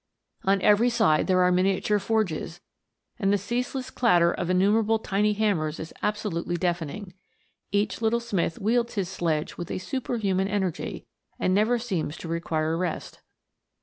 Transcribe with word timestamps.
On 0.45 0.63
every 0.63 0.89
side 0.89 1.27
there 1.27 1.43
are 1.43 1.51
miniature 1.51 1.99
forges, 1.99 2.59
and 3.19 3.31
the 3.31 3.37
ceaseless 3.37 3.91
clatter 3.91 4.31
of 4.31 4.49
innumerable 4.49 4.97
tiny 4.97 5.33
hammers 5.33 5.79
is 5.79 5.93
absolutely 6.01 6.57
deafening. 6.57 7.13
Each 7.71 8.01
little 8.01 8.19
smith 8.19 8.57
wields 8.57 8.95
his 8.95 9.09
sledge 9.09 9.57
with 9.59 9.69
a 9.69 9.77
super 9.77 10.17
human 10.17 10.47
energy, 10.47 11.05
and 11.39 11.53
never 11.53 11.77
seems 11.77 12.17
to 12.17 12.27
require 12.27 12.75
rest. 12.75 13.21